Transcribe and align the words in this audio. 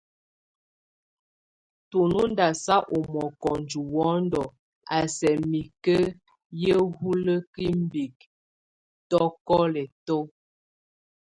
Tu 1.89 1.99
nóndasa 2.11 2.75
o 2.95 2.97
mɔkɔnjɛ 3.13 3.79
wɔnd 3.93 4.33
a 4.95 4.97
sɛk 5.17 5.37
mike 5.51 5.95
yé 6.61 6.73
hulek 6.97 7.47
imbik, 7.67 8.17
tokɔlɛ 9.09 9.83
tó. 10.07 10.17